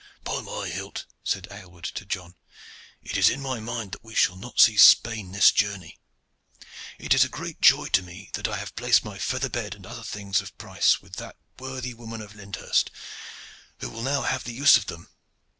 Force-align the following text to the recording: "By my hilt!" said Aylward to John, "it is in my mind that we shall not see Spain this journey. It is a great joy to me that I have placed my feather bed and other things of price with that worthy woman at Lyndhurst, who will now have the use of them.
"By 0.23 0.41
my 0.41 0.67
hilt!" 0.67 1.05
said 1.23 1.47
Aylward 1.51 1.83
to 1.83 2.07
John, 2.07 2.33
"it 3.03 3.17
is 3.17 3.29
in 3.29 3.39
my 3.39 3.59
mind 3.59 3.91
that 3.91 4.03
we 4.03 4.15
shall 4.15 4.35
not 4.35 4.59
see 4.59 4.75
Spain 4.75 5.31
this 5.31 5.51
journey. 5.51 5.99
It 6.97 7.13
is 7.13 7.23
a 7.23 7.29
great 7.29 7.61
joy 7.61 7.85
to 7.89 8.01
me 8.01 8.31
that 8.33 8.47
I 8.47 8.57
have 8.57 8.75
placed 8.75 9.05
my 9.05 9.19
feather 9.19 9.47
bed 9.47 9.75
and 9.75 9.85
other 9.85 10.01
things 10.01 10.41
of 10.41 10.57
price 10.57 11.03
with 11.03 11.17
that 11.17 11.37
worthy 11.59 11.93
woman 11.93 12.23
at 12.23 12.33
Lyndhurst, 12.33 12.89
who 13.79 13.91
will 13.91 14.01
now 14.01 14.23
have 14.23 14.43
the 14.43 14.53
use 14.55 14.75
of 14.75 14.87
them. 14.87 15.07